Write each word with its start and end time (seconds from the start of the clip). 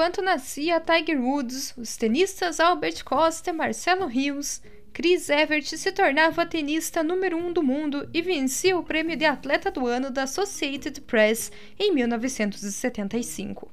enquanto 0.00 0.22
nascia 0.22 0.80
Tiger 0.80 1.20
Woods, 1.20 1.74
os 1.76 1.94
tenistas 1.94 2.58
Albert 2.58 3.04
Costa 3.04 3.50
e 3.50 3.52
Marcelo 3.52 4.06
Rios, 4.06 4.62
Chris 4.94 5.28
Evert 5.28 5.66
se 5.76 5.92
tornava 5.92 6.46
tenista 6.46 7.02
número 7.02 7.36
1 7.36 7.46
um 7.46 7.52
do 7.52 7.62
mundo 7.62 8.08
e 8.14 8.22
vencia 8.22 8.78
o 8.78 8.82
prêmio 8.82 9.14
de 9.14 9.26
atleta 9.26 9.70
do 9.70 9.86
ano 9.86 10.10
da 10.10 10.22
Associated 10.22 11.02
Press 11.02 11.52
em 11.78 11.92
1975. 11.92 13.70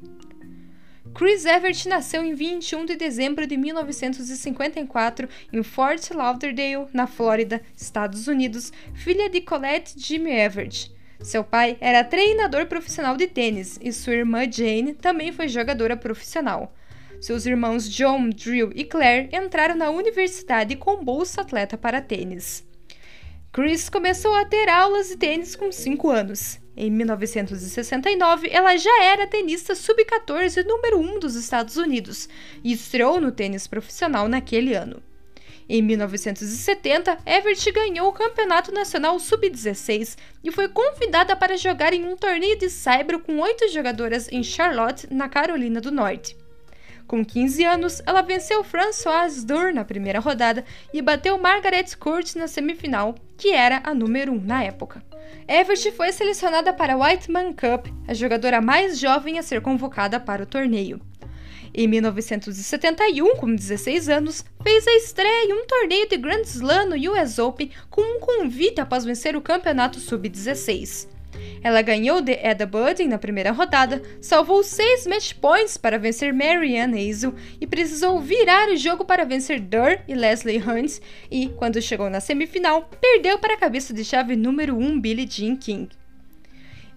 Chris 1.16 1.46
Evert 1.46 1.86
nasceu 1.88 2.22
em 2.26 2.34
21 2.34 2.86
de 2.86 2.98
dezembro 2.98 3.48
de 3.48 3.56
1954 3.56 5.30
em 5.54 5.64
Fort 5.64 6.12
Lauderdale, 6.12 6.88
na 6.92 7.08
Flórida, 7.08 7.62
Estados 7.74 8.28
Unidos, 8.28 8.74
filha 8.94 9.30
de 9.30 9.40
Colette 9.40 9.94
Jimmy 9.98 10.32
Evert. 10.32 10.92
Seu 11.22 11.44
pai 11.44 11.78
era 11.82 12.04
treinador 12.04 12.68
profissional 12.68 13.18
de 13.18 13.28
tênis 13.28 13.80
e 13.82 13.92
sua 13.92 14.14
irmã 14.14 14.50
Jane 14.50 14.94
também 14.94 15.32
foi 15.32 15.48
jogadora 15.48 15.98
profissional. 15.98 16.74
Seus 17.20 17.46
irmãos 17.46 17.90
John, 17.90 18.30
Drew 18.30 18.72
e 18.76 18.84
Claire 18.84 19.30
entraram 19.36 19.76
na 19.76 19.90
universidade 19.90 20.76
com 20.76 21.04
bolsa 21.04 21.42
atleta 21.42 21.76
para 21.78 22.02
tênis. 22.02 22.64
Chris 23.52 23.90
começou 23.90 24.36
a 24.36 24.46
ter 24.46 24.70
aulas 24.70 25.08
de 25.08 25.18
tênis 25.18 25.56
com 25.56 25.72
5 25.72 26.10
anos. 26.12 26.60
Em 26.76 26.92
1969, 26.92 28.48
ela 28.52 28.78
já 28.78 29.04
era 29.04 29.26
tenista 29.26 29.74
sub-14 29.74 30.64
número 30.64 31.00
1 31.00 31.20
dos 31.20 31.34
Estados 31.34 31.76
Unidos 31.76 32.30
e 32.64 32.72
estreou 32.72 33.20
no 33.20 33.32
tênis 33.32 33.66
profissional 33.66 34.28
naquele 34.28 34.76
ano. 34.76 35.02
Em 35.70 35.82
1970, 35.82 37.18
Everett 37.26 37.72
ganhou 37.74 38.08
o 38.08 38.14
Campeonato 38.14 38.72
Nacional 38.72 39.20
Sub-16 39.20 40.16
e 40.42 40.50
foi 40.50 40.70
convidada 40.70 41.36
para 41.36 41.58
jogar 41.58 41.94
em 41.94 42.06
um 42.06 42.16
torneio 42.16 42.58
de 42.58 42.70
saibro 42.70 43.20
com 43.20 43.40
oito 43.40 43.68
jogadoras 43.68 44.30
em 44.32 44.42
Charlotte, 44.44 45.14
na 45.14 45.28
Carolina 45.28 45.82
do 45.82 45.92
Norte. 45.92 46.38
Com 47.06 47.24
15 47.24 47.64
anos, 47.66 48.02
ela 48.06 48.22
venceu 48.22 48.64
Françoise 48.64 49.46
Dur 49.46 49.74
na 49.74 49.84
primeira 49.84 50.20
rodada 50.20 50.64
e 50.94 51.02
bateu 51.02 51.38
Margaret 51.38 51.86
Court 52.00 52.36
na 52.36 52.48
semifinal, 52.48 53.16
que 53.38 53.52
era 53.52 53.82
a 53.84 53.94
número 53.94 54.32
1 54.32 54.42
na 54.46 54.64
época. 54.64 55.04
Everett 55.50 55.92
foi 55.92 56.14
selecionada 56.14 56.72
para 56.72 56.94
a 56.94 56.98
Whiteman 56.98 57.54
Cup, 57.54 57.88
a 58.08 58.14
jogadora 58.14 58.62
mais 58.62 58.98
jovem 58.98 59.38
a 59.38 59.44
ser 59.44 59.62
convocada 59.62 60.18
para 60.18 60.44
o 60.44 60.46
torneio. 60.46 61.02
Em 61.80 61.88
1971, 61.88 63.36
com 63.36 63.54
16 63.54 64.10
anos, 64.10 64.44
fez 64.64 64.88
a 64.88 64.96
estreia 64.96 65.46
em 65.46 65.54
um 65.54 65.68
torneio 65.68 66.10
de 66.10 66.18
Grand 66.18 66.42
Slam 66.42 66.88
no 66.88 67.12
US 67.12 67.38
Open 67.38 67.70
com 67.88 68.02
um 68.02 68.20
convite 68.20 68.82
após 68.82 69.06
vencer 69.06 69.36
o 69.36 69.42
campeonato 69.42 70.00
sub-16. 70.00 71.08
Ela 71.62 71.84
ganhou 71.84 72.20
de 72.20 72.32
Eda 72.32 72.66
Budding 72.66 73.08
na 73.08 73.20
primeira 73.20 73.52
rodada, 73.52 74.02
salvou 74.20 74.64
seis 74.64 75.06
match 75.06 75.34
points 75.36 75.78
para 75.78 76.00
vencer 76.00 76.34
Marianne 76.34 77.12
Hazel 77.12 77.36
e 77.62 77.68
precisou 77.68 78.20
virar 78.20 78.70
o 78.70 78.76
jogo 78.76 79.06
para 79.06 79.24
vencer 79.24 79.60
Durr 79.60 80.00
e 80.08 80.16
Leslie 80.16 80.58
Hunt 80.58 80.98
e, 81.30 81.50
quando 81.50 81.80
chegou 81.80 82.10
na 82.10 82.20
semifinal, 82.20 82.90
perdeu 83.00 83.38
para 83.38 83.54
a 83.54 83.58
cabeça 83.58 83.94
de 83.94 84.04
chave 84.04 84.36
número 84.36 84.76
1 84.76 85.00
Billie 85.00 85.30
Jean 85.30 85.56
King. 85.56 85.90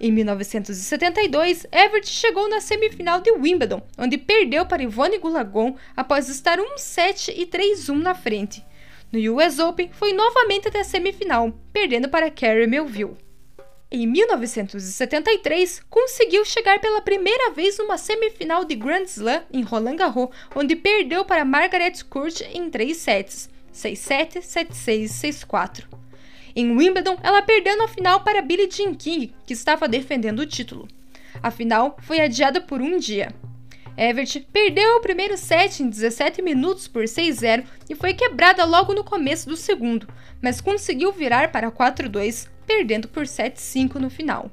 Em 0.03 0.11
1972, 0.11 1.67
Everett 1.71 2.09
chegou 2.09 2.49
na 2.49 2.59
semifinal 2.59 3.21
de 3.21 3.31
Wimbledon, 3.33 3.83
onde 3.99 4.17
perdeu 4.17 4.65
para 4.65 4.83
Yvonne 4.83 5.19
Goulagon 5.19 5.77
após 5.95 6.31
estar 6.31 6.59
1-7 6.59 7.35
e 7.37 7.45
3-1 7.45 8.01
na 8.01 8.15
frente. 8.15 8.65
No 9.13 9.19
US 9.35 9.59
Open, 9.59 9.91
foi 9.93 10.15
novamente 10.15 10.69
até 10.69 10.81
a 10.81 10.85
semifinal, 10.85 11.53
perdendo 11.71 12.09
para 12.09 12.31
Carrie 12.31 12.67
Melville. 12.67 13.19
Em 13.91 14.07
1973, 14.07 15.83
conseguiu 15.91 16.47
chegar 16.47 16.81
pela 16.81 17.03
primeira 17.03 17.51
vez 17.51 17.77
numa 17.77 17.99
semifinal 17.99 18.65
de 18.65 18.77
Grand 18.77 19.03
Slam 19.03 19.43
em 19.53 19.61
Roland 19.61 19.97
Garros, 19.97 20.31
onde 20.57 20.77
perdeu 20.77 21.27
para 21.27 21.45
Margaret 21.45 22.03
Court 22.09 22.41
em 22.55 22.71
3 22.71 22.97
sets, 22.97 23.51
6-7, 23.75 24.39
7-6 24.39 25.45
6-4. 25.45 25.85
Em 26.55 26.77
Wimbledon, 26.77 27.17
ela 27.23 27.43
perdeu 27.43 27.77
na 27.77 27.89
final 27.89 28.21
para 28.21 28.43
Billie 28.43 28.71
Jean 28.71 28.95
King, 28.95 29.33
que 29.47 29.53
estava 29.53 29.89
defendendo 29.89 30.41
o 30.41 30.47
título. 30.47 30.89
A 31.43 31.51
final 31.51 31.97
foi 32.01 32.21
adiada 32.21 32.61
por 32.61 32.81
um 32.81 32.99
dia. 32.99 33.33
Everett 33.97 34.41
perdeu 34.53 34.97
o 34.97 35.01
primeiro 35.01 35.37
set 35.37 35.83
em 35.83 35.89
17 35.89 36.41
minutos 36.43 36.89
por 36.89 37.05
6-0 37.05 37.65
e 37.89 37.95
foi 37.95 38.15
quebrada 38.15 38.65
logo 38.65 38.95
no 38.95 39.05
começo 39.05 39.49
do 39.49 39.57
segundo, 39.57 40.09
mas 40.41 40.61
conseguiu 40.61 41.13
virar 41.13 41.53
para 41.53 41.71
4-2, 41.71 42.49
perdendo 42.67 43.09
por 43.09 43.25
7-5 43.25 43.97
no 43.97 44.09
final. 44.09 44.51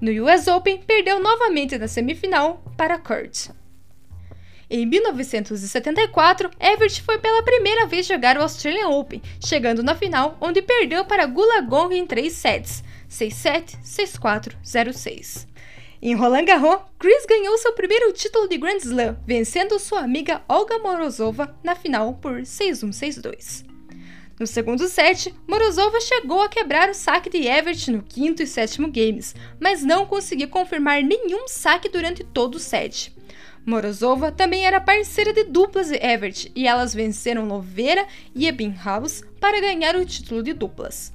No 0.00 0.10
US 0.24 0.48
Open, 0.48 0.78
perdeu 0.78 1.20
novamente 1.20 1.78
na 1.78 1.86
semifinal 1.86 2.62
para 2.76 2.98
Kurt. 2.98 3.50
Em 4.76 4.84
1974, 4.86 6.50
Everett 6.58 7.00
foi 7.00 7.16
pela 7.16 7.44
primeira 7.44 7.86
vez 7.86 8.08
jogar 8.08 8.36
o 8.36 8.42
Australian 8.42 8.88
Open, 8.88 9.22
chegando 9.38 9.84
na 9.84 9.94
final, 9.94 10.36
onde 10.40 10.60
perdeu 10.60 11.04
para 11.04 11.26
Gong 11.26 11.94
em 11.94 12.04
3 12.04 12.32
sets, 12.32 12.82
6-7, 13.08 13.78
6-4, 13.84 14.56
0-6. 14.64 15.46
Em 16.02 16.16
Roland 16.16 16.46
Garros, 16.46 16.80
Chris 16.98 17.24
ganhou 17.24 17.56
seu 17.56 17.72
primeiro 17.74 18.12
título 18.12 18.48
de 18.48 18.58
Grand 18.58 18.78
Slam, 18.78 19.16
vencendo 19.24 19.78
sua 19.78 20.00
amiga 20.00 20.42
Olga 20.48 20.76
Morozova 20.80 21.56
na 21.62 21.76
final 21.76 22.14
por 22.14 22.40
6-1, 22.40 22.88
6-2. 22.88 23.64
No 24.40 24.46
segundo 24.48 24.88
set, 24.88 25.32
Morozova 25.46 26.00
chegou 26.00 26.42
a 26.42 26.48
quebrar 26.48 26.90
o 26.90 26.94
saque 26.94 27.30
de 27.30 27.46
Everett 27.46 27.92
no 27.92 28.02
quinto 28.02 28.42
e 28.42 28.46
sétimo 28.48 28.90
games, 28.90 29.36
mas 29.60 29.84
não 29.84 30.04
conseguiu 30.04 30.48
confirmar 30.48 31.00
nenhum 31.00 31.46
saque 31.46 31.88
durante 31.88 32.24
todo 32.24 32.56
o 32.56 32.58
set. 32.58 33.14
Morozova 33.66 34.30
também 34.30 34.66
era 34.66 34.78
parceira 34.78 35.32
de 35.32 35.44
duplas 35.44 35.88
de 35.88 35.96
Everett 35.96 36.52
e 36.54 36.66
elas 36.68 36.92
venceram 36.94 37.48
Lovera 37.48 38.06
e 38.34 38.46
Ebbinghaus 38.46 39.22
para 39.40 39.60
ganhar 39.60 39.96
o 39.96 40.04
título 40.04 40.42
de 40.42 40.52
duplas. 40.52 41.14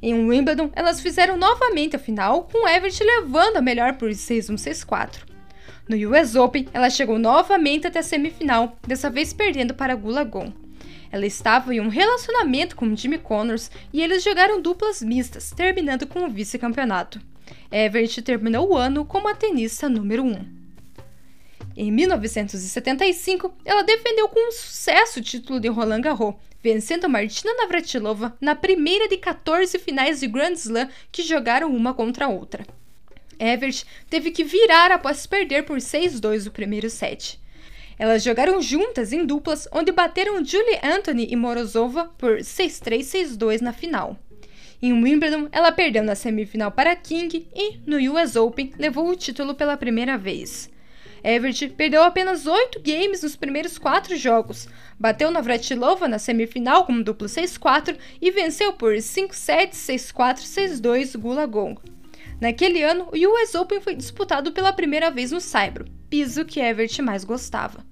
Em 0.00 0.14
Wimbledon, 0.14 0.70
elas 0.74 1.00
fizeram 1.00 1.36
novamente 1.36 1.96
a 1.96 1.98
final, 1.98 2.44
com 2.44 2.68
Everett 2.68 3.02
levando 3.02 3.56
a 3.56 3.62
melhor 3.62 3.94
por 3.94 4.10
6-1, 4.10 4.54
6-4. 4.54 5.18
No 5.88 5.96
US 6.10 6.36
Open, 6.36 6.68
ela 6.72 6.88
chegou 6.88 7.18
novamente 7.18 7.86
até 7.86 7.98
a 7.98 8.02
semifinal, 8.02 8.76
dessa 8.86 9.10
vez 9.10 9.32
perdendo 9.32 9.74
para 9.74 9.96
Gulagon. 9.96 10.52
Ela 11.10 11.26
estava 11.26 11.74
em 11.74 11.80
um 11.80 11.88
relacionamento 11.88 12.76
com 12.76 12.96
Jimmy 12.96 13.18
Connors 13.18 13.70
e 13.92 14.00
eles 14.00 14.22
jogaram 14.22 14.62
duplas 14.62 15.02
mistas, 15.02 15.50
terminando 15.50 16.06
com 16.06 16.24
o 16.24 16.30
vice-campeonato. 16.30 17.20
Everett 17.70 18.22
terminou 18.22 18.70
o 18.70 18.76
ano 18.76 19.04
como 19.04 19.28
a 19.28 19.34
tenista 19.34 19.88
número 19.88 20.22
1. 20.22 20.61
Em 21.76 21.90
1975, 21.90 23.54
ela 23.64 23.82
defendeu 23.82 24.28
com 24.28 24.52
sucesso 24.52 25.20
o 25.20 25.22
título 25.22 25.58
de 25.58 25.68
Roland 25.68 26.02
Garros, 26.02 26.34
vencendo 26.62 27.08
Martina 27.08 27.54
Navratilova 27.54 28.36
na 28.40 28.54
primeira 28.54 29.08
de 29.08 29.16
14 29.16 29.78
finais 29.78 30.20
de 30.20 30.26
Grand 30.26 30.52
Slam 30.52 30.88
que 31.10 31.22
jogaram 31.22 31.74
uma 31.74 31.94
contra 31.94 32.26
a 32.26 32.28
outra. 32.28 32.64
Everett 33.38 33.86
teve 34.08 34.30
que 34.30 34.44
virar 34.44 34.92
após 34.92 35.26
perder 35.26 35.64
por 35.64 35.78
6-2 35.78 36.46
o 36.46 36.50
primeiro 36.50 36.88
set. 36.90 37.40
Elas 37.98 38.22
jogaram 38.22 38.60
juntas 38.60 39.12
em 39.12 39.24
duplas, 39.24 39.66
onde 39.72 39.92
bateram 39.92 40.44
Julie 40.44 40.78
Anthony 40.82 41.28
e 41.30 41.36
Morozova 41.36 42.10
por 42.18 42.38
6-3 42.38 43.00
6-2 43.00 43.60
na 43.60 43.72
final. 43.72 44.16
Em 44.80 44.92
Wimbledon, 44.92 45.48
ela 45.52 45.70
perdeu 45.70 46.02
na 46.02 46.14
semifinal 46.14 46.72
para 46.72 46.96
King 46.96 47.46
e, 47.54 47.78
no 47.86 47.96
US 48.12 48.34
Open, 48.36 48.72
levou 48.78 49.08
o 49.08 49.16
título 49.16 49.54
pela 49.54 49.76
primeira 49.76 50.18
vez. 50.18 50.68
Everett 51.24 51.68
perdeu 51.70 52.02
apenas 52.02 52.46
8 52.46 52.80
games 52.80 53.22
nos 53.22 53.36
primeiros 53.36 53.78
4 53.78 54.16
jogos, 54.16 54.68
bateu 54.98 55.30
Navratilova 55.30 56.08
na 56.08 56.18
semifinal 56.18 56.84
com 56.84 56.94
um 56.94 57.02
duplo 57.02 57.28
6-4 57.28 57.96
e 58.20 58.30
venceu 58.30 58.72
por 58.72 58.94
5-7, 58.94 59.70
6-4, 59.70 60.38
6-2 60.40 61.16
Gulagong. 61.16 61.76
Naquele 62.40 62.82
ano, 62.82 63.08
o 63.12 63.16
US 63.16 63.54
Open 63.54 63.80
foi 63.80 63.94
disputado 63.94 64.50
pela 64.50 64.72
primeira 64.72 65.12
vez 65.12 65.30
no 65.30 65.40
Saibro, 65.40 65.84
piso 66.10 66.44
que 66.44 66.58
Everett 66.58 67.00
mais 67.00 67.22
gostava. 67.22 67.86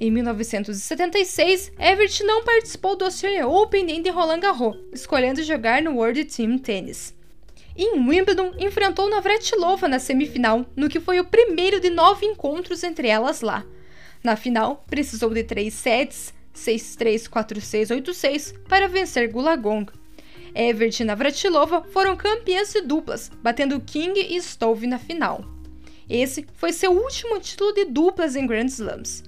Em 0.00 0.10
1976, 0.10 1.72
Everett 1.78 2.22
não 2.22 2.44
participou 2.44 2.94
do 2.94 3.06
Australian 3.06 3.48
Open 3.48 3.84
nem 3.84 4.02
de 4.02 4.10
Roland 4.10 4.40
Garros, 4.40 4.76
escolhendo 4.92 5.42
jogar 5.42 5.82
no 5.82 5.96
World 5.96 6.24
Team 6.26 6.58
Tennis. 6.58 7.17
Em 7.80 7.92
Wimbledon, 7.92 8.54
enfrentou 8.58 9.08
Navratilova 9.08 9.86
na 9.86 10.00
semifinal, 10.00 10.66
no 10.74 10.88
que 10.88 10.98
foi 10.98 11.20
o 11.20 11.24
primeiro 11.24 11.78
de 11.78 11.88
nove 11.88 12.26
encontros 12.26 12.82
entre 12.82 13.06
elas 13.06 13.40
lá. 13.40 13.64
Na 14.20 14.34
final, 14.34 14.84
precisou 14.90 15.30
de 15.30 15.44
três 15.44 15.74
sets, 15.74 16.34
6-3, 16.52 17.28
4-6, 17.28 18.02
8-6, 18.02 18.54
para 18.68 18.88
vencer 18.88 19.30
Gulagong. 19.30 19.86
Everett 20.52 21.04
e 21.04 21.06
Navratilova 21.06 21.84
foram 21.92 22.16
campeãs 22.16 22.72
de 22.72 22.80
duplas, 22.80 23.30
batendo 23.40 23.78
King 23.78 24.18
e 24.28 24.36
Stove 24.42 24.88
na 24.88 24.98
final. 24.98 25.44
Esse 26.10 26.44
foi 26.54 26.72
seu 26.72 26.90
último 26.90 27.38
título 27.38 27.72
de 27.72 27.84
duplas 27.84 28.34
em 28.34 28.44
Grand 28.44 28.66
Slams. 28.66 29.22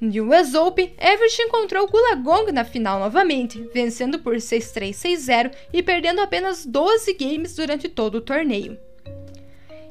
No 0.00 0.32
US 0.32 0.54
Open, 0.54 0.94
Everett 0.98 1.42
encontrou 1.42 1.86
Gulagong 1.86 2.50
na 2.52 2.64
final 2.64 2.98
novamente, 2.98 3.68
vencendo 3.74 4.18
por 4.18 4.36
6-3, 4.36 4.92
6-0 4.92 5.52
e 5.74 5.82
perdendo 5.82 6.22
apenas 6.22 6.64
12 6.64 7.12
games 7.12 7.54
durante 7.54 7.86
todo 7.86 8.14
o 8.14 8.20
torneio. 8.22 8.78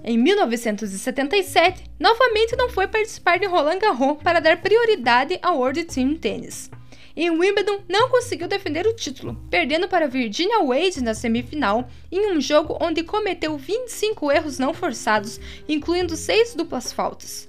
Em 0.03 0.17
1977, 0.17 1.83
novamente 1.99 2.55
não 2.55 2.69
foi 2.69 2.87
participar 2.87 3.37
de 3.37 3.45
Roland 3.45 3.77
Garros 3.77 4.17
para 4.23 4.39
dar 4.39 4.59
prioridade 4.59 5.37
ao 5.43 5.59
World 5.59 5.83
Team 5.83 6.15
Tennis. 6.15 6.71
Em 7.15 7.29
Wimbledon, 7.29 7.81
não 7.87 8.09
conseguiu 8.09 8.47
defender 8.47 8.87
o 8.87 8.95
título, 8.95 9.35
perdendo 9.51 9.87
para 9.89 10.07
Virginia 10.07 10.63
Wade 10.63 11.03
na 11.03 11.13
semifinal 11.13 11.87
em 12.11 12.31
um 12.31 12.39
jogo 12.39 12.77
onde 12.81 13.03
cometeu 13.03 13.57
25 13.57 14.31
erros 14.31 14.57
não 14.57 14.73
forçados, 14.73 15.39
incluindo 15.67 16.15
seis 16.15 16.55
duplas 16.55 16.93
faltas. 16.93 17.48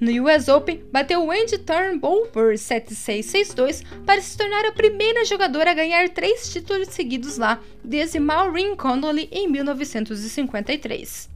No 0.00 0.10
US 0.24 0.48
Open, 0.48 0.82
bateu 0.90 1.24
Wendy 1.26 1.58
Turnbull 1.58 2.26
por 2.28 2.54
7-6-6-2 2.54 3.84
para 4.06 4.20
se 4.20 4.36
tornar 4.36 4.64
a 4.64 4.72
primeira 4.72 5.24
jogadora 5.24 5.72
a 5.72 5.74
ganhar 5.74 6.08
três 6.08 6.50
títulos 6.50 6.88
seguidos 6.88 7.36
lá, 7.36 7.60
desde 7.84 8.18
Maureen 8.18 8.74
Connolly 8.74 9.28
em 9.30 9.46
1953. 9.48 11.28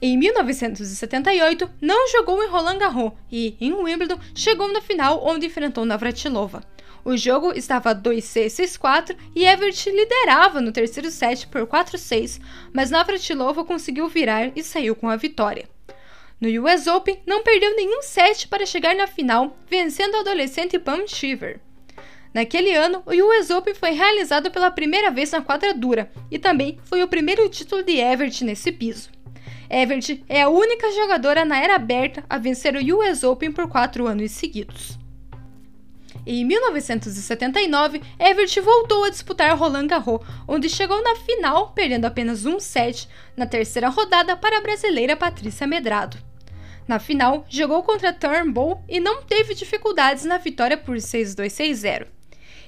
Em 0.00 0.16
1978, 0.18 1.70
não 1.80 2.08
jogou 2.08 2.42
em 2.42 2.48
Roland 2.48 2.78
Garros 2.78 3.12
e, 3.30 3.56
em 3.60 3.72
Wimbledon, 3.72 4.18
chegou 4.34 4.72
na 4.72 4.80
final 4.80 5.24
onde 5.24 5.46
enfrentou 5.46 5.84
Navratilova. 5.84 6.62
O 7.04 7.16
jogo 7.16 7.52
estava 7.52 7.94
2-6-6-4 7.94 9.16
e 9.34 9.44
Everett 9.44 9.90
liderava 9.90 10.60
no 10.60 10.70
terceiro 10.70 11.10
set 11.10 11.48
por 11.48 11.66
4-6, 11.66 12.40
mas 12.72 12.90
Navratilova 12.90 13.64
conseguiu 13.64 14.08
virar 14.08 14.52
e 14.54 14.62
saiu 14.62 14.94
com 14.94 15.08
a 15.08 15.16
vitória. 15.16 15.68
No 16.42 16.48
US 16.64 16.88
Open, 16.88 17.20
não 17.24 17.44
perdeu 17.44 17.76
nenhum 17.76 18.02
set 18.02 18.48
para 18.48 18.66
chegar 18.66 18.96
na 18.96 19.06
final, 19.06 19.56
vencendo 19.70 20.16
a 20.16 20.20
adolescente 20.22 20.76
Pam 20.76 21.06
Shiver. 21.06 21.60
Naquele 22.34 22.74
ano, 22.74 23.00
o 23.06 23.12
US 23.12 23.48
Open 23.50 23.72
foi 23.74 23.90
realizado 23.92 24.50
pela 24.50 24.68
primeira 24.68 25.08
vez 25.08 25.30
na 25.30 25.40
quadra 25.40 25.72
dura 25.72 26.10
e 26.32 26.40
também 26.40 26.80
foi 26.82 27.00
o 27.00 27.06
primeiro 27.06 27.48
título 27.48 27.84
de 27.84 27.92
Everett 27.92 28.42
nesse 28.42 28.72
piso. 28.72 29.08
Everett 29.70 30.24
é 30.28 30.42
a 30.42 30.48
única 30.48 30.90
jogadora 30.90 31.44
na 31.44 31.62
era 31.62 31.76
aberta 31.76 32.24
a 32.28 32.38
vencer 32.38 32.74
o 32.74 32.98
US 32.98 33.22
Open 33.22 33.52
por 33.52 33.68
quatro 33.68 34.08
anos 34.08 34.32
seguidos. 34.32 34.98
Em 36.26 36.44
1979, 36.44 38.02
Everett 38.18 38.60
voltou 38.60 39.04
a 39.04 39.10
disputar 39.10 39.56
Roland 39.56 39.86
Garros, 39.86 40.26
onde 40.48 40.68
chegou 40.68 41.00
na 41.04 41.14
final, 41.14 41.70
perdendo 41.72 42.04
apenas 42.04 42.44
um 42.44 42.58
set 42.58 43.08
na 43.36 43.46
terceira 43.46 43.88
rodada 43.88 44.36
para 44.36 44.58
a 44.58 44.60
brasileira 44.60 45.16
Patrícia 45.16 45.68
Medrado. 45.68 46.31
Na 46.86 46.98
final, 46.98 47.46
jogou 47.48 47.82
contra 47.82 48.12
Turnbull 48.12 48.82
e 48.88 49.00
não 49.00 49.22
teve 49.22 49.54
dificuldades 49.54 50.24
na 50.24 50.38
vitória 50.38 50.76
por 50.76 50.96
6-2-6-0. 50.96 52.06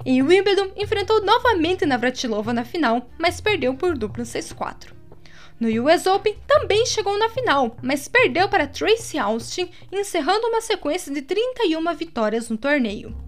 Em 0.05 0.23
Wimbledon, 0.23 0.71
enfrentou 0.77 1.23
novamente 1.25 1.87
Navratilova 1.87 2.53
na 2.53 2.65
final, 2.65 3.09
mas 3.19 3.41
perdeu 3.41 3.75
por 3.75 3.97
duplo 3.97 4.23
6-4. 4.23 4.93
No 5.59 5.69
US 5.85 6.07
Open, 6.07 6.37
também 6.47 6.85
chegou 6.85 7.17
na 7.19 7.29
final, 7.29 7.77
mas 7.81 8.09
perdeu 8.09 8.49
para 8.49 8.67
Tracy 8.67 9.19
Austin, 9.19 9.71
encerrando 9.93 10.49
uma 10.49 10.61
sequência 10.61 11.13
de 11.13 11.23
31 11.23 11.95
vitórias 11.95 12.49
no 12.51 12.57
torneio. 12.57 13.24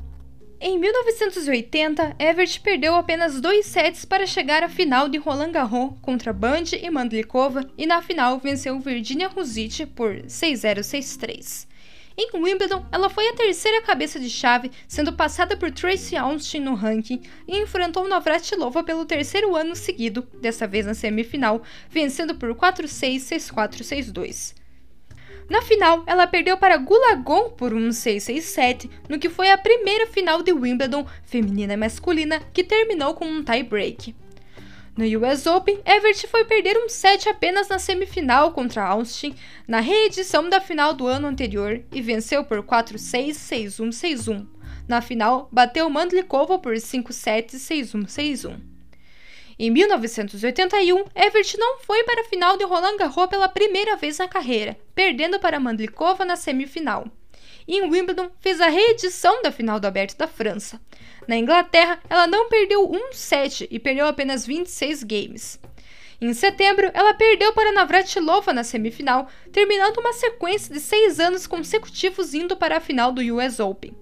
Em 0.59 0.79
1980, 0.79 2.17
Everett 2.19 2.61
perdeu 2.61 2.95
apenas 2.95 3.43
dois 3.43 3.67
sets 3.67 4.07
para 4.07 4.27
chegar 4.27 4.63
à 4.63 4.69
final 4.71 5.07
de 5.07 5.19
Roland 5.19 5.53
Garros 5.53 5.93
contra 6.01 6.33
Band 6.33 6.65
e 6.81 6.89
Mandlikova 6.89 7.69
e 7.77 7.85
na 7.85 8.01
final 8.01 8.39
venceu 8.39 8.81
Virginia 8.81 9.29
Ruzic 9.29 9.85
por 9.85 10.15
6-0-6-3. 10.23 11.67
Em 12.17 12.31
Wimbledon, 12.35 12.87
ela 12.91 13.11
foi 13.11 13.29
a 13.29 13.35
terceira 13.35 13.83
cabeça 13.83 14.19
de 14.19 14.31
chave, 14.31 14.71
sendo 14.89 15.13
passada 15.13 15.59
por 15.59 15.71
Tracy 15.71 16.17
Austin 16.17 16.61
no 16.61 16.75
ranking 16.75 17.21
e 17.47 17.59
enfrentou 17.59 18.09
Navratilova 18.09 18.83
pelo 18.83 19.05
terceiro 19.05 19.55
ano 19.55 19.77
seguido, 19.77 20.27
dessa 20.41 20.67
vez 20.67 20.87
na 20.87 20.95
semifinal, 20.95 21.61
vencendo 21.91 22.35
por 22.35 22.55
4-6, 22.55 23.17
6-4, 23.17 23.83
6-2. 23.83 24.66
Na 25.49 25.63
final, 25.63 26.03
ela 26.07 26.27
perdeu 26.27 26.57
para 26.57 26.77
Gulagon 26.77 27.51
por 27.51 27.73
um 27.73 27.91
6-6-7, 27.91 28.91
no 29.09 29.19
que 29.19 29.29
foi 29.29 29.51
a 29.51 29.59
primeira 29.59 30.07
final 30.09 30.43
de 30.43 30.53
Wimbledon 30.53 31.07
feminina 31.25 31.75
e 31.75 31.77
masculina 31.77 32.41
que 32.53 32.65
terminou 32.65 33.15
com 33.15 33.27
um 33.27 33.45
tie-break. 33.45 34.15
No 34.97 35.05
US 35.05 35.47
Open, 35.47 35.79
Everett 35.85 36.27
foi 36.27 36.45
perder 36.47 36.77
um 36.79 36.89
set 36.89 37.29
apenas 37.29 37.69
na 37.69 37.79
semifinal 37.79 38.53
contra 38.53 38.87
Austin, 38.87 39.35
na 39.69 39.79
reedição 39.81 40.49
da 40.49 40.61
final 40.61 40.95
do 40.95 41.07
ano 41.07 41.29
anterior, 41.29 41.83
e 41.93 42.01
venceu 42.01 42.43
por 42.45 42.63
4-6, 42.63 43.33
6-1, 43.33 43.89
6-1. 43.91 44.47
Na 44.89 45.03
final, 45.03 45.49
bateu 45.53 45.89
Mandlikova 45.91 46.59
por 46.59 46.75
5-7, 46.75 47.57
6-1, 47.57 48.07
6-1. 48.07 48.76
Em 49.59 49.71
1981, 49.71 51.05
Everett 51.15 51.57
não 51.57 51.79
foi 51.79 52.05
para 52.05 52.21
a 52.21 52.25
final 52.25 52.59
de 52.59 52.65
Roland 52.65 52.99
Garros 52.99 53.27
pela 53.27 53.49
primeira 53.49 53.97
vez 53.97 54.19
na 54.19 54.29
carreira, 54.29 54.77
perdendo 54.95 55.41
para 55.41 55.59
Mandlikova 55.59 56.27
na 56.27 56.37
semifinal. 56.37 57.07
E 57.67 57.79
em 57.79 57.91
Wimbledon, 57.91 58.31
fez 58.39 58.61
a 58.61 58.69
reedição 58.69 59.41
da 59.41 59.51
final 59.51 59.81
do 59.81 59.87
Aberto 59.87 60.15
da 60.19 60.29
França. 60.29 60.79
Na 61.27 61.37
Inglaterra, 61.37 61.99
ela 62.11 62.27
não 62.27 62.51
perdeu 62.51 62.87
um 62.87 63.15
set 63.15 63.67
e 63.71 63.79
perdeu 63.79 64.07
apenas 64.07 64.45
26 64.45 65.03
games. 65.05 65.59
Em 66.21 66.35
setembro, 66.35 66.91
ela 66.93 67.15
perdeu 67.15 67.55
para 67.55 67.73
Navratilova 67.73 68.53
na 68.53 68.63
semifinal, 68.63 69.27
terminando 69.51 69.97
uma 69.97 70.13
sequência 70.13 70.73
de 70.73 70.81
seis 70.81 71.19
anos 71.19 71.47
consecutivos 71.47 72.35
indo 72.35 72.59
para 72.59 72.77
a 72.77 72.81
final 72.81 73.11
do 73.11 73.23
US 73.35 73.59
Open. 73.59 73.97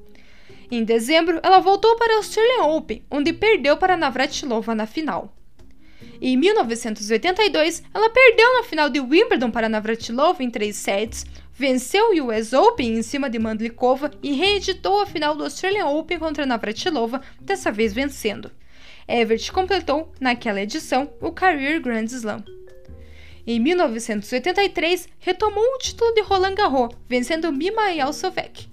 Em 0.68 0.82
dezembro, 0.82 1.38
ela 1.44 1.60
voltou 1.60 1.94
para 1.96 2.14
a 2.14 2.16
Australian 2.16 2.64
Open, 2.64 3.04
onde 3.08 3.32
perdeu 3.32 3.76
para 3.76 3.96
Navratilova 3.96 4.74
na 4.74 4.86
final. 4.86 5.32
Em 6.26 6.38
1982, 6.38 7.82
ela 7.92 8.08
perdeu 8.08 8.54
na 8.54 8.62
final 8.62 8.88
de 8.88 8.98
Wimbledon 8.98 9.50
para 9.50 9.68
Navratilova 9.68 10.42
em 10.42 10.48
três 10.48 10.74
sets, 10.76 11.26
venceu 11.52 12.12
o 12.12 12.30
US 12.30 12.54
Open 12.54 12.94
em 12.94 13.02
cima 13.02 13.28
de 13.28 13.38
Mandlikova 13.38 14.10
e 14.22 14.32
reeditou 14.32 15.02
a 15.02 15.06
final 15.06 15.36
do 15.36 15.44
Australian 15.44 15.84
Open 15.84 16.18
contra 16.18 16.46
Navratilova, 16.46 17.20
dessa 17.38 17.70
vez 17.70 17.92
vencendo. 17.92 18.50
Everett 19.06 19.52
completou, 19.52 20.14
naquela 20.18 20.62
edição, 20.62 21.12
o 21.20 21.30
Career 21.30 21.78
Grand 21.82 22.06
Slam. 22.06 22.42
Em 23.46 23.60
1983, 23.60 25.06
retomou 25.18 25.74
o 25.74 25.78
título 25.78 26.14
de 26.14 26.22
Roland 26.22 26.54
Garros, 26.54 26.96
vencendo 27.06 27.52
Mima 27.52 27.90
Yalsovek. 27.90 28.66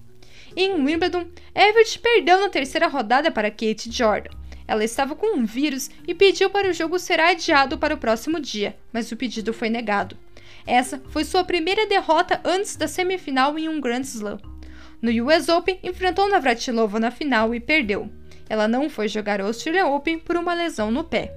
Em 0.56 0.72
Wimbledon, 0.76 1.26
Everett 1.54 2.00
perdeu 2.00 2.40
na 2.40 2.48
terceira 2.48 2.88
rodada 2.88 3.30
para 3.30 3.52
Kate 3.52 3.92
Jordan. 3.92 4.41
Ela 4.72 4.86
estava 4.86 5.18
com 5.18 5.38
um 5.38 5.44
vírus 5.44 5.92
e 6.08 6.16
pediu 6.16 6.50
para 6.50 6.70
o 6.70 6.74
jogo 6.74 6.98
ser 6.98 7.20
adiado 7.20 7.78
para 7.78 7.94
o 7.94 7.98
próximo 7.98 8.40
dia, 8.40 8.78
mas 8.94 9.12
o 9.12 9.18
pedido 9.18 9.52
foi 9.52 9.70
negado. 9.70 10.18
Essa 10.66 10.98
foi 11.10 11.26
sua 11.26 11.44
primeira 11.44 11.86
derrota 11.86 12.40
antes 12.46 12.78
da 12.78 12.88
semifinal 12.88 13.60
em 13.60 13.68
um 13.68 13.82
Grand 13.82 14.00
Slam. 14.00 14.40
No 15.02 15.12
US 15.26 15.50
Open, 15.50 15.78
enfrentou 15.84 16.30
Navratilova 16.30 17.02
na 17.02 17.12
final 17.12 17.54
e 17.54 17.60
perdeu. 17.60 18.10
Ela 18.48 18.66
não 18.66 18.90
foi 18.90 19.10
jogar 19.10 19.42
o 19.42 19.48
Australian 19.48 19.88
Open 19.88 20.18
por 20.18 20.38
uma 20.38 20.54
lesão 20.54 20.90
no 20.90 21.04
pé. 21.04 21.36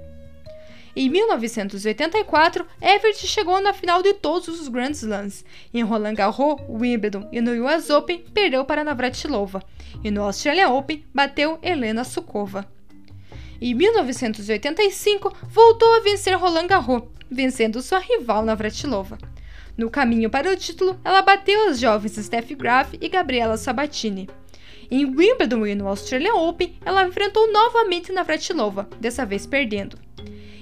Em 0.95 1.11
1984, 1.11 2.65
Everett 2.81 3.27
chegou 3.27 3.61
na 3.61 3.73
final 3.73 4.01
de 4.01 4.15
todos 4.15 4.47
os 4.47 4.69
Grand 4.69 4.93
Slams. 4.93 5.45
Em 5.75 5.83
Roland 5.83 6.15
Garros, 6.15 6.61
Wimbledon 6.69 7.29
e 7.33 7.41
no 7.41 7.67
US 7.67 7.91
Open, 7.91 8.25
perdeu 8.33 8.65
para 8.65 8.85
Navratilova. 8.85 9.61
E 10.05 10.11
no 10.13 10.23
Australian 10.23 10.69
Open, 10.69 11.05
bateu 11.13 11.59
Helena 11.61 12.05
Sukova. 12.05 12.73
Em 13.67 13.73
1985, 13.73 15.35
voltou 15.49 15.95
a 15.95 16.01
vencer 16.01 16.37
Roland 16.37 16.67
Garros, 16.67 17.05
vencendo 17.31 17.81
sua 17.81 17.99
rival 17.99 18.45
Navratilova. 18.45 19.17
No 19.75 19.89
caminho 19.89 20.29
para 20.29 20.53
o 20.53 20.55
título, 20.55 21.01
ela 21.03 21.23
bateu 21.23 21.71
as 21.71 21.81
jovens 21.81 22.13
Steffi 22.13 22.55
Graf 22.55 22.93
e 23.01 23.09
Gabriela 23.09 23.57
Sabatini. 23.57 24.29
Em 24.91 25.07
Wimbledon 25.07 25.67
e 25.67 25.75
no 25.75 25.89
Australian 25.89 26.35
Open, 26.35 26.77
ela 26.85 27.09
enfrentou 27.09 27.51
novamente 27.51 28.13
Navratilova, 28.13 28.87
dessa 29.01 29.25
vez 29.25 29.47
perdendo. 29.47 29.99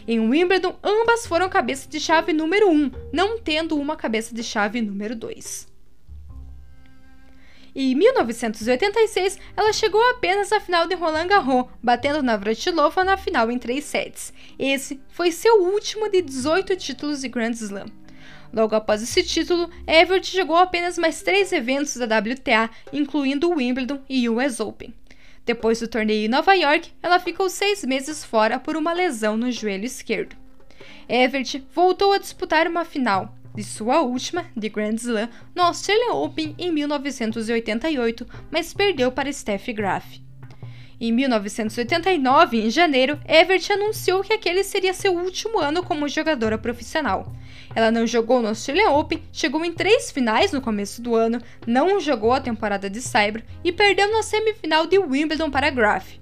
Em 0.06 0.20
Wimbledon, 0.20 0.76
ambas 0.80 1.26
foram 1.26 1.48
cabeça 1.48 1.88
de 1.88 1.98
chave 1.98 2.32
número 2.32 2.70
1, 2.70 2.92
não 3.12 3.36
tendo 3.36 3.76
uma 3.76 3.96
cabeça 3.96 4.32
de 4.32 4.44
chave 4.44 4.80
número 4.80 5.16
2 5.16 5.71
e 7.74 7.92
em 7.92 7.94
1986 7.94 9.38
ela 9.56 9.72
chegou 9.72 10.00
apenas 10.10 10.52
à 10.52 10.60
final 10.60 10.86
de 10.86 10.94
Roland 10.94 11.26
Garros, 11.26 11.66
batendo 11.82 12.22
Navratilova 12.22 13.04
na 13.04 13.16
final 13.16 13.50
em 13.50 13.58
três 13.58 13.84
sets. 13.84 14.32
Esse 14.58 15.00
foi 15.08 15.32
seu 15.32 15.62
último 15.62 16.08
de 16.08 16.22
18 16.22 16.76
títulos 16.76 17.20
de 17.20 17.28
Grand 17.28 17.52
Slam. 17.52 17.86
Logo 18.52 18.74
após 18.74 19.02
esse 19.02 19.22
título, 19.22 19.70
Everett 19.86 20.36
jogou 20.36 20.56
apenas 20.56 20.98
mais 20.98 21.22
três 21.22 21.50
eventos 21.52 21.96
da 21.96 22.04
WTA, 22.04 22.68
incluindo 22.92 23.48
o 23.48 23.56
Wimbledon 23.56 24.00
e 24.08 24.28
o 24.28 24.36
US 24.36 24.60
Open. 24.60 24.92
Depois 25.44 25.80
do 25.80 25.88
torneio 25.88 26.26
em 26.26 26.28
Nova 26.28 26.54
York, 26.54 26.92
ela 27.02 27.18
ficou 27.18 27.48
seis 27.48 27.82
meses 27.82 28.22
fora 28.22 28.60
por 28.60 28.76
uma 28.76 28.92
lesão 28.92 29.36
no 29.36 29.50
joelho 29.50 29.86
esquerdo. 29.86 30.36
Everett 31.08 31.66
voltou 31.74 32.12
a 32.12 32.18
disputar 32.18 32.66
uma 32.68 32.84
final, 32.84 33.34
de 33.54 33.62
sua 33.62 34.00
última, 34.00 34.46
de 34.56 34.68
Grand 34.68 34.94
Slam, 34.94 35.28
no 35.54 35.62
Australian 35.62 36.14
Open 36.14 36.54
em 36.58 36.72
1988, 36.72 38.26
mas 38.50 38.72
perdeu 38.72 39.10
para 39.12 39.32
Steffi 39.32 39.72
Graf. 39.72 40.20
Em 41.00 41.10
1989, 41.10 42.60
em 42.60 42.70
janeiro, 42.70 43.18
Everett 43.26 43.72
anunciou 43.72 44.22
que 44.22 44.32
aquele 44.32 44.62
seria 44.62 44.94
seu 44.94 45.12
último 45.12 45.58
ano 45.58 45.82
como 45.82 46.08
jogadora 46.08 46.56
profissional. 46.56 47.34
Ela 47.74 47.90
não 47.90 48.06
jogou 48.06 48.40
no 48.40 48.48
Australian 48.48 48.90
Open, 48.90 49.20
chegou 49.32 49.64
em 49.64 49.72
três 49.72 50.12
finais 50.12 50.52
no 50.52 50.60
começo 50.60 51.02
do 51.02 51.16
ano, 51.16 51.40
não 51.66 51.98
jogou 51.98 52.32
a 52.32 52.40
temporada 52.40 52.88
de 52.88 53.00
Cyber 53.00 53.44
e 53.64 53.72
perdeu 53.72 54.12
na 54.12 54.22
semifinal 54.22 54.86
de 54.86 54.96
Wimbledon 54.96 55.50
para 55.50 55.70
Graf. 55.70 56.20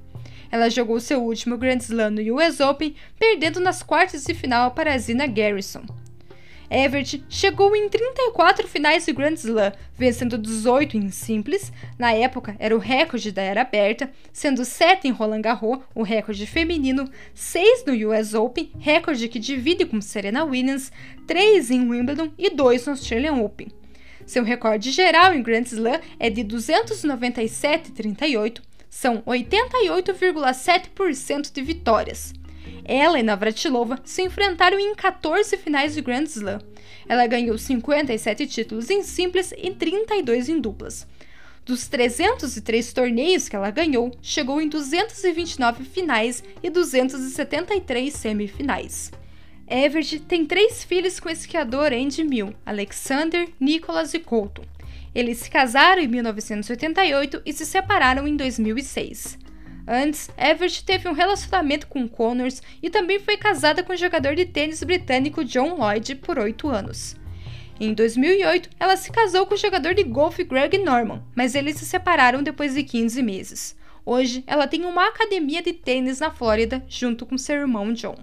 Ela 0.50 0.70
jogou 0.70 0.98
seu 0.98 1.22
último 1.22 1.58
Grand 1.58 1.78
Slam 1.78 2.10
no 2.10 2.36
US 2.36 2.58
Open, 2.60 2.96
perdendo 3.18 3.60
nas 3.60 3.82
quartas 3.82 4.24
de 4.24 4.32
final 4.32 4.70
para 4.70 4.96
Zina 4.96 5.26
Garrison. 5.26 5.84
Everett 6.70 7.24
chegou 7.28 7.74
em 7.74 7.88
34 7.88 8.68
finais 8.68 9.04
de 9.04 9.12
Grand 9.12 9.34
Slam, 9.34 9.72
vencendo 9.98 10.38
18 10.38 10.96
em 10.96 11.10
simples, 11.10 11.72
na 11.98 12.12
época 12.12 12.54
era 12.60 12.76
o 12.76 12.78
recorde 12.78 13.32
da 13.32 13.42
era 13.42 13.62
aberta, 13.62 14.08
sendo 14.32 14.64
7 14.64 15.08
em 15.08 15.10
Roland 15.10 15.40
Garros, 15.40 15.80
o 15.92 16.04
recorde 16.04 16.46
feminino, 16.46 17.10
6 17.34 17.86
no 17.86 18.10
US 18.10 18.34
Open, 18.34 18.70
recorde 18.78 19.26
que 19.26 19.40
divide 19.40 19.84
com 19.84 20.00
Serena 20.00 20.44
Williams, 20.44 20.92
3 21.26 21.72
em 21.72 21.90
Wimbledon 21.90 22.30
e 22.38 22.50
2 22.50 22.86
no 22.86 22.92
Australian 22.92 23.34
Open. 23.34 23.66
Seu 24.24 24.44
recorde 24.44 24.92
geral 24.92 25.34
em 25.34 25.42
Grand 25.42 25.62
Slam 25.62 25.98
é 26.20 26.30
de 26.30 26.44
297,38, 26.44 28.60
são 28.88 29.22
88,7% 29.22 31.52
de 31.52 31.62
vitórias. 31.62 32.32
Ela 32.84 33.18
e 33.18 33.22
Navratilova 33.22 33.98
se 34.04 34.22
enfrentaram 34.22 34.78
em 34.78 34.94
14 34.94 35.56
finais 35.56 35.94
de 35.94 36.00
Grand 36.00 36.24
Slam. 36.24 36.60
Ela 37.08 37.26
ganhou 37.26 37.56
57 37.56 38.46
títulos 38.46 38.90
em 38.90 39.02
simples 39.02 39.52
e 39.56 39.70
32 39.70 40.48
em 40.48 40.60
duplas. 40.60 41.06
Dos 41.64 41.86
303 41.88 42.92
torneios 42.92 43.48
que 43.48 43.54
ela 43.54 43.70
ganhou, 43.70 44.10
chegou 44.22 44.60
em 44.60 44.68
229 44.68 45.84
finais 45.84 46.42
e 46.62 46.70
273 46.70 48.12
semifinais. 48.12 49.10
Everett 49.68 50.18
tem 50.20 50.44
três 50.44 50.82
filhos 50.82 51.20
com 51.20 51.28
o 51.28 51.32
esquiador 51.32 51.92
Andy 51.92 52.24
Mill, 52.24 52.54
Alexander, 52.66 53.48
Nicholas 53.60 54.14
e 54.14 54.18
Colton. 54.18 54.64
Eles 55.14 55.38
se 55.38 55.50
casaram 55.50 56.02
em 56.02 56.08
1988 56.08 57.42
e 57.44 57.52
se 57.52 57.64
separaram 57.64 58.26
em 58.26 58.36
2006. 58.36 59.38
Antes, 59.92 60.30
Everett 60.38 60.84
teve 60.84 61.08
um 61.08 61.12
relacionamento 61.12 61.88
com 61.88 62.06
Connors 62.06 62.62
e 62.80 62.88
também 62.88 63.18
foi 63.18 63.36
casada 63.36 63.82
com 63.82 63.92
o 63.92 63.96
jogador 63.96 64.36
de 64.36 64.46
tênis 64.46 64.84
britânico 64.84 65.44
John 65.44 65.74
Lloyd 65.74 66.14
por 66.14 66.38
oito 66.38 66.68
anos. 66.68 67.16
Em 67.80 67.92
2008, 67.92 68.70
ela 68.78 68.96
se 68.96 69.10
casou 69.10 69.46
com 69.46 69.54
o 69.54 69.58
jogador 69.58 69.92
de 69.92 70.04
golfe 70.04 70.44
Greg 70.44 70.78
Norman, 70.78 71.24
mas 71.34 71.56
eles 71.56 71.74
se 71.74 71.84
separaram 71.84 72.40
depois 72.40 72.74
de 72.74 72.84
15 72.84 73.20
meses. 73.20 73.76
Hoje, 74.06 74.44
ela 74.46 74.68
tem 74.68 74.84
uma 74.84 75.08
academia 75.08 75.60
de 75.60 75.72
tênis 75.72 76.20
na 76.20 76.30
Flórida 76.30 76.84
junto 76.86 77.26
com 77.26 77.36
seu 77.36 77.56
irmão 77.56 77.92
John. 77.92 78.18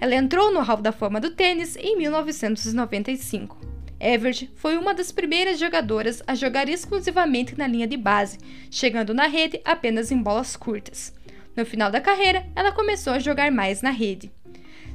Ela 0.00 0.16
entrou 0.16 0.52
no 0.52 0.60
Hall 0.60 0.78
da 0.78 0.90
Fama 0.90 1.20
do 1.20 1.30
tênis 1.30 1.76
em 1.76 1.96
1995. 1.96 3.67
Everett 4.00 4.50
foi 4.54 4.76
uma 4.76 4.94
das 4.94 5.10
primeiras 5.10 5.58
jogadoras 5.58 6.22
a 6.26 6.34
jogar 6.34 6.68
exclusivamente 6.68 7.58
na 7.58 7.66
linha 7.66 7.86
de 7.86 7.96
base, 7.96 8.38
chegando 8.70 9.12
na 9.12 9.26
rede 9.26 9.60
apenas 9.64 10.12
em 10.12 10.22
bolas 10.22 10.56
curtas. 10.56 11.12
No 11.56 11.66
final 11.66 11.90
da 11.90 12.00
carreira, 12.00 12.46
ela 12.54 12.70
começou 12.70 13.12
a 13.12 13.18
jogar 13.18 13.50
mais 13.50 13.82
na 13.82 13.90
rede. 13.90 14.30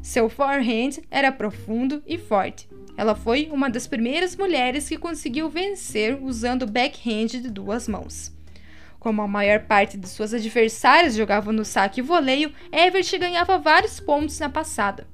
Seu 0.01 0.29
forehand 0.29 1.01
era 1.11 1.31
profundo 1.31 2.01
e 2.07 2.17
forte. 2.17 2.69
Ela 2.95 3.15
foi 3.15 3.49
uma 3.51 3.69
das 3.69 3.87
primeiras 3.87 4.35
mulheres 4.35 4.87
que 4.87 4.97
conseguiu 4.97 5.49
vencer 5.49 6.17
usando 6.21 6.67
backhand 6.67 7.27
de 7.27 7.49
duas 7.49 7.87
mãos. 7.87 8.31
Como 8.99 9.21
a 9.21 9.27
maior 9.27 9.61
parte 9.61 9.97
de 9.97 10.07
suas 10.07 10.33
adversárias 10.33 11.15
jogavam 11.15 11.51
no 11.51 11.65
saque 11.65 11.99
e 11.99 12.03
voleio, 12.03 12.53
Everett 12.71 13.17
ganhava 13.17 13.57
vários 13.57 13.99
pontos 13.99 14.39
na 14.39 14.47
passada. 14.47 15.05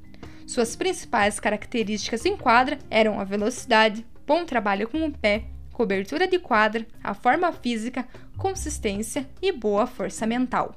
Suas 0.49 0.75
principais 0.75 1.39
características 1.39 2.25
em 2.25 2.35
quadra 2.35 2.79
eram 2.89 3.19
a 3.19 3.23
velocidade, 3.23 4.03
bom 4.25 4.43
trabalho 4.45 4.89
com 4.89 5.05
o 5.05 5.11
pé, 5.11 5.43
cobertura 5.71 6.27
de 6.27 6.39
quadra, 6.39 6.87
a 7.03 7.13
forma 7.13 7.51
física, 7.51 8.03
consistência 8.35 9.29
e 9.43 9.51
boa 9.51 9.85
força 9.85 10.25
mental. 10.25 10.75